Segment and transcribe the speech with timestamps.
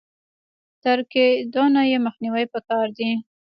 [0.83, 3.09] تر کېدونه يې مخنيوی په کار دی.